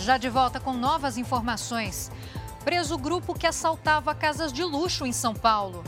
[0.00, 2.10] Já de volta com novas informações.
[2.64, 5.84] Preso o grupo que assaltava casas de luxo em São Paulo.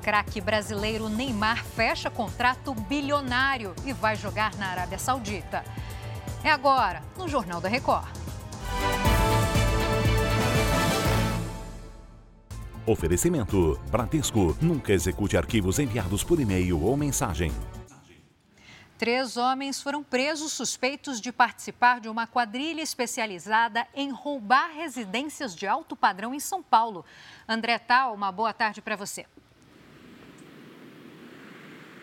[0.00, 5.64] Craque brasileiro Neymar fecha contrato bilionário e vai jogar na Arábia Saudita.
[6.44, 8.08] É agora, no Jornal da Record.
[12.86, 14.56] Oferecimento: Bradesco.
[14.60, 17.52] Nunca execute arquivos enviados por e-mail ou mensagem.
[19.02, 25.66] Três homens foram presos suspeitos de participar de uma quadrilha especializada em roubar residências de
[25.66, 27.04] alto padrão em São Paulo.
[27.48, 29.26] André Tal, uma boa tarde para você.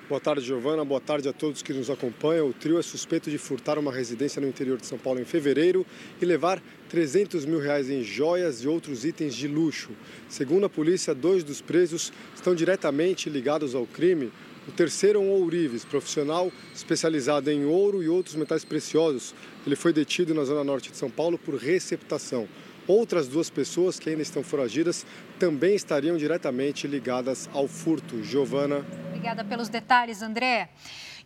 [0.09, 0.83] Boa tarde, Giovana.
[0.83, 2.49] Boa tarde a todos que nos acompanham.
[2.49, 5.85] O trio é suspeito de furtar uma residência no interior de São Paulo em fevereiro
[6.21, 9.91] e levar 300 mil reais em joias e outros itens de luxo.
[10.27, 14.33] Segundo a polícia, dois dos presos estão diretamente ligados ao crime.
[14.69, 19.33] O terceiro é um ourives, profissional especializado em ouro e outros metais preciosos.
[19.65, 22.47] Ele foi detido na zona norte de São Paulo por receptação.
[22.87, 25.07] Outras duas pessoas que ainda estão foragidas
[25.39, 28.23] também estariam diretamente ligadas ao furto.
[28.23, 28.85] Giovana.
[29.07, 30.69] Obrigada pelos detalhes, André.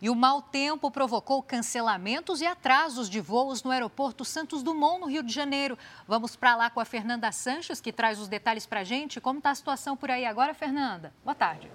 [0.00, 5.06] E o mau tempo provocou cancelamentos e atrasos de voos no aeroporto Santos Dumont, no
[5.06, 5.76] Rio de Janeiro.
[6.08, 9.20] Vamos para lá com a Fernanda Sanches, que traz os detalhes para a gente.
[9.20, 11.12] Como está a situação por aí agora, Fernanda?
[11.22, 11.70] Boa tarde.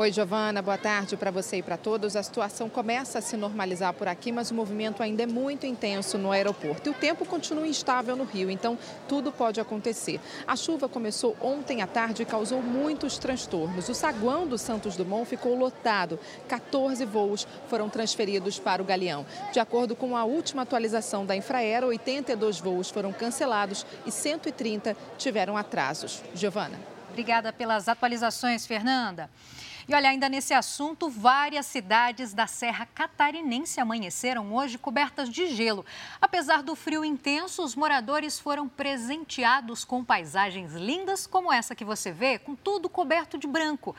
[0.00, 2.16] Oi, Giovana, boa tarde para você e para todos.
[2.16, 6.16] A situação começa a se normalizar por aqui, mas o movimento ainda é muito intenso
[6.16, 6.88] no aeroporto.
[6.88, 10.18] E o tempo continua instável no Rio, então tudo pode acontecer.
[10.46, 13.90] A chuva começou ontem à tarde e causou muitos transtornos.
[13.90, 16.18] O saguão do Santos Dumont ficou lotado.
[16.48, 19.26] 14 voos foram transferidos para o Galeão.
[19.52, 25.58] De acordo com a última atualização da Infraero, 82 voos foram cancelados e 130 tiveram
[25.58, 26.22] atrasos.
[26.34, 26.80] Giovana.
[27.10, 29.28] Obrigada pelas atualizações, Fernanda.
[29.90, 35.84] E olha, ainda nesse assunto, várias cidades da Serra Catarinense amanheceram hoje cobertas de gelo.
[36.22, 42.12] Apesar do frio intenso, os moradores foram presenteados com paisagens lindas como essa que você
[42.12, 43.96] vê, com tudo coberto de branco.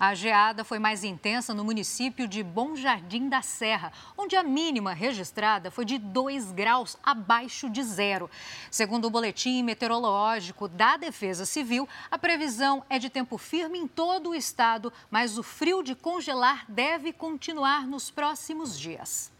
[0.00, 4.94] A geada foi mais intensa no município de Bom Jardim da Serra, onde a mínima
[4.94, 8.30] registrada foi de 2 graus abaixo de zero.
[8.70, 14.30] Segundo o boletim meteorológico da Defesa Civil, a previsão é de tempo firme em todo
[14.30, 19.32] o estado, mas o frio de congelar deve continuar nos próximos dias.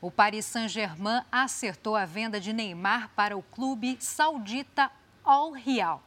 [0.00, 4.90] O Paris Saint-Germain acertou a venda de Neymar para o clube saudita
[5.24, 6.02] Al Hilal.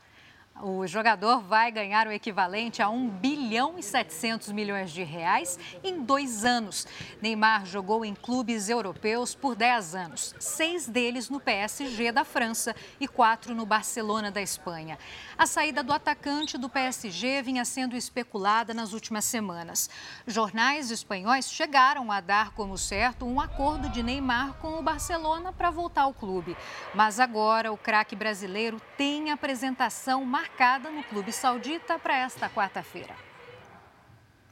[0.64, 6.02] O jogador vai ganhar o equivalente a 1 bilhão e 700 milhões de reais em
[6.02, 6.88] dois anos.
[7.22, 13.06] Neymar jogou em clubes europeus por 10 anos, seis deles no PSG da França e
[13.08, 14.98] quatro no Barcelona da Espanha.
[15.38, 19.90] A saída do atacante do PSG vinha sendo especulada nas últimas semanas.
[20.26, 25.70] Jornais espanhóis chegaram a dar como certo um acordo de Neymar com o Barcelona para
[25.70, 26.56] voltar ao clube.
[26.94, 33.16] Mas agora o craque brasileiro tem apresentação marcada marcada no Clube Saudita para esta quarta-feira.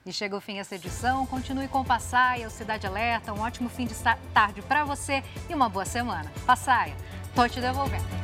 [0.05, 1.25] E chega o fim essa edição.
[1.25, 3.31] Continue com o Passaia, o Cidade Alerta.
[3.31, 3.93] Um ótimo fim de
[4.33, 6.31] tarde para você e uma boa semana.
[6.45, 6.95] Passaia,
[7.35, 8.22] tô te devolvendo.